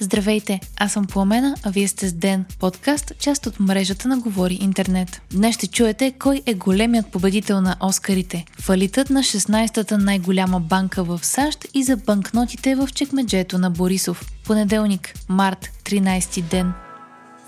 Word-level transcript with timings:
Здравейте, 0.00 0.60
аз 0.76 0.92
съм 0.92 1.06
Пламена, 1.06 1.54
а 1.62 1.70
вие 1.70 1.88
сте 1.88 2.08
с 2.08 2.12
Ден, 2.12 2.44
подкаст, 2.58 3.12
част 3.18 3.46
от 3.46 3.60
мрежата 3.60 4.08
на 4.08 4.18
Говори 4.18 4.58
Интернет. 4.60 5.22
Днес 5.32 5.54
ще 5.54 5.66
чуете 5.66 6.12
кой 6.18 6.42
е 6.46 6.54
големият 6.54 7.12
победител 7.12 7.60
на 7.60 7.76
Оскарите, 7.80 8.44
фалитът 8.60 9.10
на 9.10 9.20
16-та 9.20 9.98
най-голяма 9.98 10.60
банка 10.60 11.04
в 11.04 11.20
САЩ 11.22 11.66
и 11.74 11.82
за 11.82 11.96
банкнотите 11.96 12.74
в 12.74 12.88
чекмеджето 12.94 13.58
на 13.58 13.70
Борисов. 13.70 14.32
Понеделник, 14.44 15.14
март, 15.28 15.70
13 15.84 16.42
ден. 16.42 16.72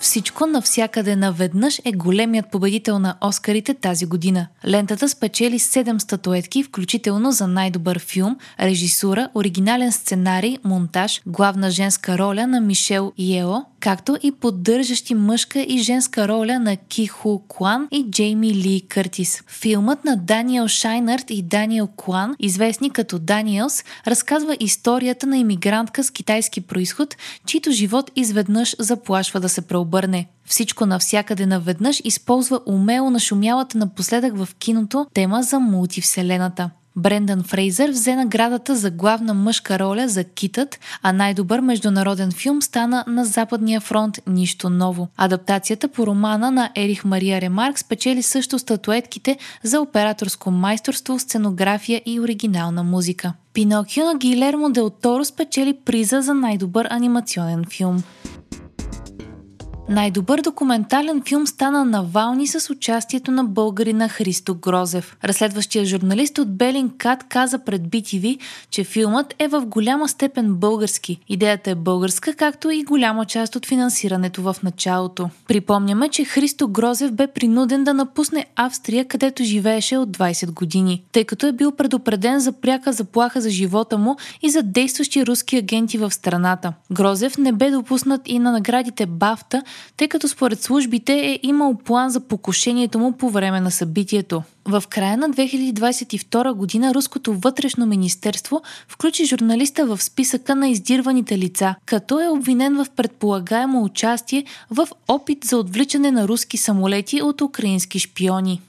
Всичко 0.01 0.47
навсякъде 0.47 1.17
наведнъж 1.17 1.81
е 1.85 1.93
големият 1.93 2.51
победител 2.51 2.99
на 2.99 3.17
Оскарите 3.21 3.75
тази 3.75 4.07
година. 4.07 4.47
Лентата 4.69 5.09
спечели 5.09 5.59
7 5.59 5.99
статуетки, 5.99 6.63
включително 6.63 7.33
за 7.33 7.47
най-добър 7.47 7.99
филм, 7.99 8.37
режисура, 8.61 9.29
оригинален 9.35 9.93
сценарий, 9.93 10.59
монтаж, 10.65 11.23
главна 11.27 11.71
женска 11.71 12.19
роля 12.19 12.47
на 12.47 12.61
Мишел 12.61 13.13
Йео, 13.19 13.55
както 13.81 14.17
и 14.23 14.33
поддържащи 14.33 15.15
мъжка 15.15 15.61
и 15.61 15.79
женска 15.79 16.29
роля 16.29 16.59
на 16.59 16.77
Ки 16.77 17.11
Куан 17.49 17.89
и 17.91 18.07
Джейми 18.11 18.55
Ли 18.55 18.83
Къртис. 18.89 19.43
Филмът 19.49 20.05
на 20.05 20.17
Даниел 20.17 20.69
Шайнард 20.69 21.31
и 21.31 21.43
Даниел 21.43 21.87
Куан, 21.87 22.37
известни 22.39 22.91
като 22.91 23.19
Даниелс, 23.19 23.85
разказва 24.07 24.57
историята 24.61 25.27
на 25.27 25.39
иммигрантка 25.39 26.05
с 26.05 26.11
китайски 26.11 26.61
происход, 26.61 27.17
чийто 27.47 27.71
живот 27.71 28.11
изведнъж 28.17 28.77
заплашва 28.79 29.41
да 29.41 29.49
се 29.49 29.61
преобърне. 29.61 30.27
Всичко 30.45 30.87
навсякъде 30.87 31.47
наведнъж 31.47 32.01
използва 32.05 32.61
умело 32.67 33.11
нашумялата 33.11 33.79
напоследък 33.79 34.37
в 34.37 34.49
киното 34.59 35.07
тема 35.15 35.43
за 35.43 35.59
мултивселената. 35.59 36.71
Брендан 36.97 37.43
Фрейзър 37.43 37.91
взе 37.91 38.17
наградата 38.17 38.77
за 38.77 38.91
главна 38.91 39.35
мъжка 39.35 39.79
роля 39.79 40.09
за 40.09 40.25
Китът, 40.25 40.79
а 41.03 41.13
най-добър 41.13 41.61
международен 41.61 42.33
филм 42.33 42.63
стана 42.63 43.05
на 43.07 43.25
Западния 43.25 43.81
фронт 43.81 44.19
Нищо 44.27 44.71
ново. 44.71 45.09
Адаптацията 45.17 45.89
по 45.89 46.07
романа 46.07 46.51
на 46.51 46.71
Ерих 46.77 47.05
Мария 47.05 47.41
Ремарк 47.41 47.79
спечели 47.79 48.23
също 48.23 48.59
статуетките 48.59 49.39
за 49.63 49.81
операторско 49.81 50.51
майсторство, 50.51 51.19
сценография 51.19 52.03
и 52.07 52.21
оригинална 52.21 52.83
музика. 52.83 53.33
Пинокио 53.55 54.05
на 54.05 54.15
Гилермо 54.15 54.71
Дел 54.71 54.91
Торо 54.91 55.25
спечели 55.25 55.77
приза 55.85 56.23
за 56.23 56.35
най-добър 56.35 56.89
анимационен 56.91 57.65
филм. 57.71 58.03
Най-добър 59.91 60.41
документален 60.41 61.23
филм 61.29 61.47
стана 61.47 61.85
Навални 61.85 62.47
с 62.47 62.71
участието 62.71 63.31
на 63.31 63.45
българина 63.45 64.09
Христо 64.09 64.55
Грозев. 64.55 65.17
Разследващия 65.25 65.85
журналист 65.85 66.39
от 66.39 66.57
Белин 66.57 66.91
Кат 66.99 67.25
каза 67.29 67.59
пред 67.59 67.83
BTV, 67.83 68.39
че 68.71 68.85
филмът 68.85 69.35
е 69.39 69.49
в 69.49 69.67
голяма 69.67 70.09
степен 70.09 70.55
български. 70.55 71.21
Идеята 71.29 71.71
е 71.71 71.75
българска, 71.75 72.35
както 72.35 72.71
и 72.71 72.83
голяма 72.83 73.25
част 73.25 73.57
от 73.57 73.67
финансирането 73.67 74.43
в 74.43 74.57
началото. 74.63 75.31
Припомняме, 75.49 76.09
че 76.09 76.25
Христо 76.25 76.69
Грозев 76.69 77.13
бе 77.13 77.27
принуден 77.27 77.85
да 77.85 77.95
напусне 77.95 78.47
Австрия, 78.57 79.05
където 79.05 79.45
живееше 79.45 79.97
от 79.97 80.17
20 80.17 80.51
години, 80.51 81.03
тъй 81.13 81.25
като 81.25 81.47
е 81.47 81.53
бил 81.53 81.73
предупреден 81.73 82.41
за 82.41 82.53
пряка 82.53 82.93
заплаха 82.93 83.41
за 83.41 83.51
живота 83.51 83.99
му 83.99 84.17
и 84.43 84.51
за 84.51 84.63
действащи 84.63 85.27
руски 85.27 85.57
агенти 85.57 85.99
в 85.99 86.11
страната. 86.11 86.73
Грозев 86.93 87.39
не 87.39 87.53
бе 87.53 87.71
допуснат 87.71 88.21
и 88.27 88.39
на 88.39 88.53
наградите 88.53 89.07
Бафта, 89.07 89.63
тъй 89.97 90.09
като 90.09 90.29
според 90.29 90.63
службите 90.63 91.13
е 91.13 91.39
имал 91.43 91.75
план 91.85 92.11
за 92.11 92.21
покушението 92.21 92.99
му 92.99 93.13
по 93.13 93.31
време 93.31 93.61
на 93.61 93.71
събитието. 93.71 94.43
В 94.65 94.83
края 94.89 95.17
на 95.17 95.31
2022 95.31 96.53
година 96.53 96.95
Руското 96.95 97.35
вътрешно 97.35 97.87
министерство 97.87 98.63
включи 98.89 99.25
журналиста 99.25 99.87
в 99.87 100.03
списъка 100.03 100.55
на 100.55 100.69
издирваните 100.69 101.39
лица, 101.39 101.75
като 101.87 102.21
е 102.21 102.29
обвинен 102.29 102.85
в 102.85 102.87
предполагаемо 102.97 103.83
участие 103.83 104.45
в 104.71 104.89
опит 105.09 105.45
за 105.45 105.57
отвличане 105.57 106.11
на 106.11 106.29
руски 106.29 106.57
самолети 106.57 107.23
от 107.23 107.41
украински 107.41 107.99
шпиони. 107.99 108.61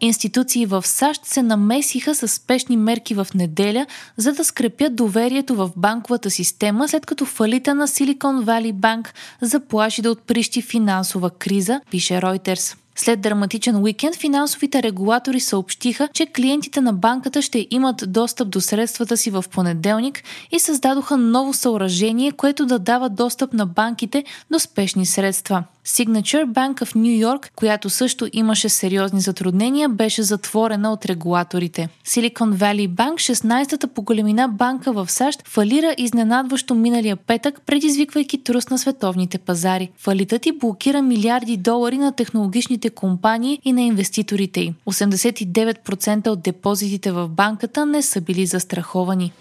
Институции 0.00 0.66
в 0.66 0.86
САЩ 0.86 1.26
се 1.26 1.42
намесиха 1.42 2.14
с 2.14 2.28
спешни 2.28 2.76
мерки 2.76 3.14
в 3.14 3.26
неделя, 3.34 3.86
за 4.16 4.32
да 4.32 4.44
скрепят 4.44 4.96
доверието 4.96 5.54
в 5.54 5.70
банковата 5.76 6.30
система, 6.30 6.88
след 6.88 7.06
като 7.06 7.24
фалита 7.24 7.74
на 7.74 7.88
Silicon 7.88 8.44
Valley 8.44 8.72
Bank 8.72 9.08
заплаши 9.40 10.02
да 10.02 10.10
отприщи 10.10 10.62
финансова 10.62 11.30
криза, 11.30 11.80
пише 11.90 12.14
Reuters. 12.14 12.76
След 12.96 13.20
драматичен 13.20 13.76
уикенд 13.76 14.16
финансовите 14.16 14.82
регулатори 14.82 15.40
съобщиха, 15.40 16.08
че 16.12 16.26
клиентите 16.26 16.80
на 16.80 16.92
банката 16.92 17.42
ще 17.42 17.66
имат 17.70 18.04
достъп 18.06 18.48
до 18.48 18.60
средствата 18.60 19.16
си 19.16 19.30
в 19.30 19.44
понеделник 19.50 20.22
и 20.52 20.60
създадоха 20.60 21.16
ново 21.16 21.52
съоръжение, 21.54 22.32
което 22.32 22.66
да 22.66 22.78
дава 22.78 23.08
достъп 23.08 23.52
на 23.52 23.66
банките 23.66 24.24
до 24.50 24.58
спешни 24.58 25.06
средства. 25.06 25.64
Signature 25.88 26.44
Bank 26.44 26.84
в 26.84 26.94
Нью 26.94 27.18
Йорк, 27.18 27.50
която 27.56 27.90
също 27.90 28.28
имаше 28.32 28.68
сериозни 28.68 29.20
затруднения, 29.20 29.88
беше 29.88 30.22
затворена 30.22 30.92
от 30.92 31.06
регулаторите. 31.06 31.88
Silicon 32.06 32.54
Valley 32.54 32.88
Bank, 32.88 33.14
16-та 33.14 33.86
по 33.86 34.02
големина 34.02 34.48
банка 34.48 34.92
в 34.92 35.10
САЩ, 35.10 35.42
фалира 35.48 35.94
изненадващо 35.98 36.74
миналия 36.74 37.16
петък, 37.16 37.60
предизвиквайки 37.66 38.44
трус 38.44 38.68
на 38.70 38.78
световните 38.78 39.38
пазари. 39.38 39.90
Фалитът 39.98 40.46
и 40.46 40.52
блокира 40.52 41.02
милиарди 41.02 41.56
долари 41.56 41.98
на 41.98 42.12
технологичните 42.12 42.90
компании 42.90 43.60
и 43.64 43.72
на 43.72 43.82
инвеститорите 43.82 44.60
й. 44.60 44.74
89% 44.86 46.28
от 46.28 46.42
депозитите 46.42 47.12
в 47.12 47.28
банката 47.28 47.86
не 47.86 48.02
са 48.02 48.20
били 48.20 48.46
застраховани. 48.46 49.32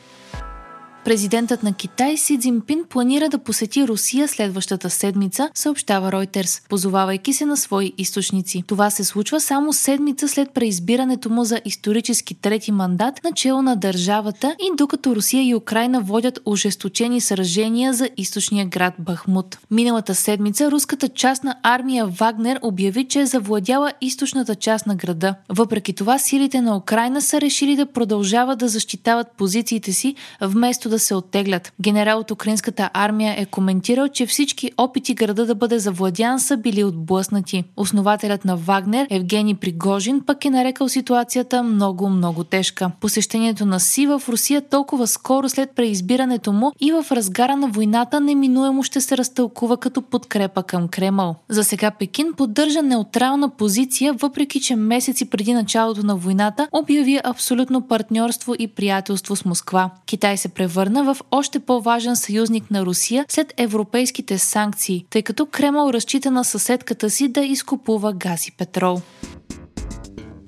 Президентът 1.06 1.64
на 1.64 1.74
Китай 1.74 2.18
Си 2.18 2.40
Цзинпин 2.40 2.84
планира 2.90 3.30
да 3.30 3.38
посети 3.38 3.88
Русия 3.88 4.28
следващата 4.28 4.90
седмица, 4.90 5.50
съобщава 5.54 6.12
Reuters, 6.12 6.70
позовавайки 6.70 7.34
се 7.34 7.46
на 7.46 7.58
свои 7.58 7.94
източници. 7.98 8.64
Това 8.68 8.90
се 8.90 9.04
случва 9.04 9.42
само 9.42 9.74
седмица 9.74 10.28
след 10.28 10.52
преизбирането 10.52 11.30
му 11.30 11.44
за 11.44 11.62
исторически 11.66 12.34
трети 12.34 12.72
мандат 12.72 13.20
начало 13.24 13.62
на 13.62 13.76
държавата 13.76 14.56
и 14.60 14.78
докато 14.78 15.16
Русия 15.16 15.44
и 15.44 15.56
Украина 15.56 16.02
водят 16.02 16.40
ожесточени 16.46 17.22
сражения 17.22 17.94
за 17.94 18.10
източния 18.18 18.66
град 18.66 18.94
Бахмут. 19.00 19.58
Миналата 19.72 20.16
седмица 20.16 20.72
руската 20.72 21.10
част 21.10 21.44
на 21.44 21.56
армия 21.64 22.06
Вагнер 22.06 22.60
обяви, 22.62 23.08
че 23.08 23.20
е 23.20 23.26
завладяла 23.26 23.92
източната 24.02 24.56
част 24.56 24.88
на 24.88 24.96
града. 24.96 25.36
Въпреки 25.50 25.94
това, 25.94 26.20
силите 26.20 26.62
на 26.62 26.78
Украина 26.78 27.22
са 27.22 27.42
решили 27.42 27.76
да 27.76 27.86
продължават 27.86 28.60
да 28.60 28.68
защитават 28.68 29.28
позициите 29.38 29.94
си, 29.94 30.16
вместо 30.42 30.90
да 30.90 30.97
да 30.98 31.02
се 31.02 31.16
оттеглят. 31.16 31.74
Генерал 31.82 32.20
от 32.20 32.32
украинската 32.32 32.90
армия 32.94 33.36
е 33.38 33.46
коментирал, 33.46 34.08
че 34.08 34.26
всички 34.26 34.72
опити 34.78 35.14
града 35.14 35.46
да 35.46 35.56
бъде 35.56 35.80
завладян 35.80 36.40
са 36.40 36.58
били 36.58 36.84
отблъснати. 36.84 37.64
Основателят 37.78 38.46
на 38.46 38.56
Вагнер, 38.56 39.08
Евгений 39.10 39.56
Пригожин, 39.56 40.22
пък 40.26 40.46
е 40.46 40.50
нарекал 40.50 40.90
ситуацията 40.90 41.64
много, 41.64 42.10
много 42.10 42.44
тежка. 42.44 42.92
Посещението 43.02 43.66
на 43.66 43.80
Си 43.80 44.08
в 44.08 44.22
Русия 44.30 44.62
толкова 44.62 45.08
скоро 45.08 45.50
след 45.50 45.72
преизбирането 45.72 46.54
му 46.54 46.72
и 46.80 46.92
в 46.92 47.06
разгара 47.12 47.56
на 47.56 47.68
войната 47.68 48.20
неминуемо 48.20 48.84
ще 48.84 49.02
се 49.02 49.18
разтълкува 49.18 49.78
като 49.78 50.02
подкрепа 50.02 50.64
към 50.64 50.88
Кремъл. 50.88 51.36
За 51.50 51.64
сега 51.64 51.92
Пекин 51.92 52.34
поддържа 52.38 52.82
неутрална 52.82 53.50
позиция, 53.50 54.14
въпреки 54.14 54.62
че 54.62 54.76
месеци 54.76 55.30
преди 55.30 55.54
началото 55.54 56.06
на 56.06 56.16
войната 56.16 56.68
обяви 56.72 57.20
абсолютно 57.24 57.82
партньорство 57.82 58.56
и 58.60 58.68
приятелство 58.68 59.36
с 59.36 59.46
Москва. 59.46 59.90
Китай 60.06 60.38
се 60.38 60.48
превърна 60.48 60.77
превърна 60.78 61.14
в 61.14 61.18
още 61.32 61.60
по-важен 61.60 62.16
съюзник 62.16 62.72
на 62.72 62.86
Русия 62.86 63.26
след 63.30 63.54
европейските 63.58 64.38
санкции, 64.38 65.06
тъй 65.10 65.22
като 65.22 65.46
Кремъл 65.46 65.90
разчита 65.90 66.32
на 66.32 66.44
съседката 66.44 67.10
си 67.10 67.28
да 67.28 67.42
изкупува 67.42 68.14
газ 68.14 68.48
и 68.48 68.52
петрол. 68.52 69.02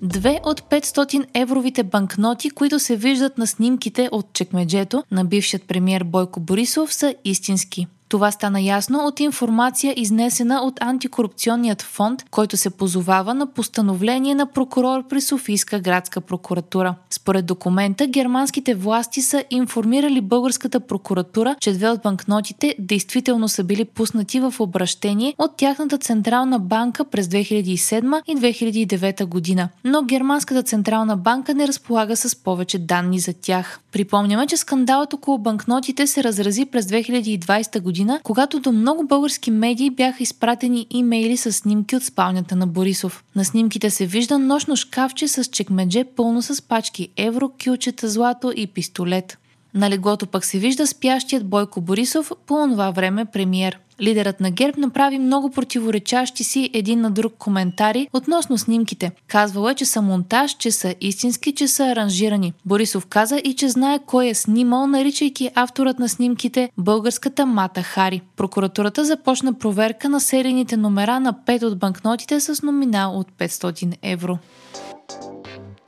Две 0.02 0.40
от 0.44 0.62
500 0.62 1.26
евровите 1.34 1.84
банкноти, 1.84 2.50
които 2.50 2.80
се 2.80 2.96
виждат 2.96 3.38
на 3.38 3.48
снимките 3.48 4.10
от 4.12 4.34
чекмеджето 4.34 5.04
на 5.12 5.26
бившият 5.26 5.64
премьер 5.64 6.04
Бойко 6.04 6.40
Борисов, 6.40 6.94
са 6.94 7.16
истински. 7.26 7.88
Това 8.10 8.32
стана 8.32 8.62
ясно 8.62 9.00
от 9.06 9.20
информация 9.20 9.94
изнесена 9.98 10.62
от 10.62 10.82
антикорупционният 10.82 11.82
фонд, 11.82 12.26
който 12.32 12.58
се 12.58 12.70
позовава 12.70 13.34
на 13.34 13.48
постановление 13.48 14.36
на 14.36 14.46
прокурор 14.46 15.08
при 15.08 15.22
Софийска 15.22 15.80
градска 15.80 16.22
прокуратура. 16.22 16.96
Според 17.10 17.46
документа, 17.46 18.08
германските 18.08 18.76
власти 18.76 19.22
са 19.22 19.44
информирали 19.50 20.22
българската 20.22 20.80
прокуратура, 20.80 21.56
че 21.60 21.74
две 21.74 21.90
от 21.90 22.02
банкнотите 22.02 22.76
действително 22.80 23.48
са 23.48 23.64
били 23.64 23.86
пуснати 23.86 24.40
в 24.40 24.54
обращение 24.60 25.34
от 25.38 25.58
тяхната 25.58 25.98
централна 25.98 26.60
банка 26.60 27.06
през 27.06 27.28
2007 27.28 28.22
и 28.28 28.38
2009 28.38 29.26
година. 29.26 29.70
Но 29.84 30.04
германската 30.04 30.64
централна 30.64 31.18
банка 31.18 31.54
не 31.54 31.68
разполага 31.68 32.16
с 32.16 32.36
повече 32.36 32.80
данни 32.80 33.20
за 33.20 33.34
тях. 33.34 33.80
Припомняме, 33.92 34.48
че 34.48 34.58
скандалът 34.58 35.14
около 35.14 35.38
банкнотите 35.38 36.08
се 36.08 36.24
разрази 36.24 36.66
през 36.66 36.86
2020 36.86 37.82
година 37.82 37.99
година, 38.00 38.20
когато 38.24 38.60
до 38.60 38.72
много 38.72 39.08
български 39.08 39.52
медии 39.52 39.90
бяха 39.90 40.24
изпратени 40.24 40.88
имейли 40.90 41.38
с 41.38 41.52
снимки 41.54 41.96
от 41.96 42.04
спалнята 42.04 42.56
на 42.56 42.68
Борисов. 42.68 43.24
На 43.36 43.46
снимките 43.46 43.90
се 43.90 44.06
вижда 44.06 44.40
нощно 44.40 44.76
шкафче 44.76 45.28
с 45.28 45.44
чекмедже 45.46 46.04
пълно 46.04 46.42
с 46.42 46.62
пачки 46.62 47.10
евро, 47.18 47.52
кючета, 47.64 48.10
злато 48.10 48.54
и 48.56 48.68
пистолет. 48.68 49.38
На 49.74 49.90
леглото 49.90 50.28
пък 50.28 50.46
се 50.46 50.60
вижда 50.60 50.88
спящият 50.88 51.50
Бойко 51.50 51.82
Борисов, 51.82 52.32
по 52.46 52.68
това 52.68 52.92
време 52.92 53.26
премиер. 53.26 53.80
Лидерът 54.02 54.40
на 54.40 54.52
ГЕРБ 54.52 54.82
направи 54.82 55.20
много 55.20 55.50
противоречащи 55.52 56.44
си 56.44 56.70
един 56.74 57.02
на 57.02 57.12
друг 57.12 57.34
коментари 57.38 58.08
относно 58.14 58.58
снимките. 58.58 59.12
Казвал 59.28 59.70
е, 59.70 59.76
че 59.76 59.86
са 59.86 60.02
монтаж, 60.02 60.52
че 60.60 60.72
са 60.72 60.96
истински, 61.02 61.56
че 61.56 61.68
са 61.68 61.86
аранжирани. 61.86 62.54
Борисов 62.66 63.06
каза 63.06 63.38
и 63.38 63.54
че 63.54 63.70
знае 63.70 64.00
кой 64.06 64.28
е 64.28 64.34
снимал, 64.34 64.88
наричайки 64.88 65.50
авторът 65.56 66.00
на 66.00 66.10
снимките 66.10 66.70
българската 66.78 67.46
Мата 67.46 67.84
Хари. 67.84 68.22
Прокуратурата 68.38 69.06
започна 69.06 69.54
проверка 69.54 70.10
на 70.10 70.20
серийните 70.20 70.78
номера 70.78 71.20
на 71.20 71.34
5 71.34 71.64
от 71.64 71.80
банкнотите 71.80 72.40
с 72.40 72.64
номинал 72.64 73.20
от 73.20 73.28
500 73.32 73.98
евро. 74.02 74.38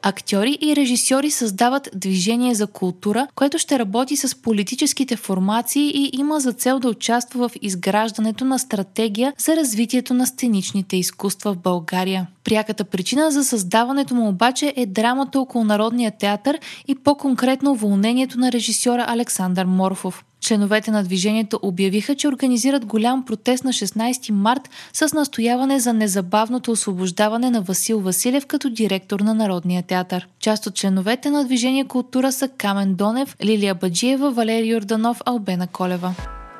Актьори 0.04 0.58
и 0.62 0.76
режисьори 0.76 1.32
създават 1.32 1.90
движение 1.96 2.56
за 2.56 2.68
култура, 2.68 3.28
което 3.36 3.58
ще 3.58 3.80
работи 3.80 4.18
с 4.18 4.42
политическите 4.42 5.16
формации 5.16 5.92
и 5.96 6.10
има 6.14 6.40
за 6.40 6.54
цел 6.54 6.80
да 6.80 6.90
участва 6.90 7.50
в 7.50 7.56
изграждането 7.62 8.46
на 8.46 8.60
стратегия 8.60 9.34
за 9.38 9.56
развитието 9.56 10.14
на 10.14 10.28
сценичните 10.28 10.98
изкуства 10.98 11.54
в 11.54 11.58
България. 11.58 12.28
Пряката 12.44 12.84
причина 12.84 13.32
за 13.32 13.44
създаването 13.44 14.16
му 14.16 14.28
обаче 14.28 14.74
е 14.76 14.86
драмата 14.86 15.40
около 15.40 15.64
Народния 15.64 16.12
театър 16.12 16.60
и 16.88 16.96
по-конкретно 16.96 17.72
уволнението 17.72 18.40
на 18.40 18.52
режисьора 18.52 19.06
Александър 19.08 19.66
Морфов. 19.66 20.24
Членовете 20.42 20.92
на 20.92 21.04
движението 21.04 21.60
обявиха, 21.62 22.16
че 22.16 22.28
организират 22.28 22.86
голям 22.86 23.26
протест 23.26 23.64
на 23.64 23.74
16 23.74 24.32
март 24.32 24.70
с 24.94 25.14
настояване 25.14 25.80
за 25.80 25.94
незабавното 25.94 26.72
освобождаване 26.72 27.50
на 27.50 27.62
Васил 27.62 28.00
Василев 28.00 28.46
като 28.46 28.70
директор 28.70 29.20
на 29.20 29.34
Народния 29.34 29.84
театър. 29.84 30.28
Част 30.40 30.68
от 30.68 30.76
членовете 30.76 31.30
на 31.30 31.46
движение 31.46 31.86
Култура 31.86 32.32
са 32.32 32.48
Камен 32.48 32.96
Донев, 32.96 33.36
Лилия 33.44 33.76
Баджиева, 33.76 34.32
Валерий 34.32 34.72
Йорданов, 34.72 35.22
Албена 35.26 35.68
Колева. 35.68 36.16